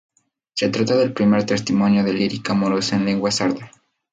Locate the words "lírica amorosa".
2.11-2.95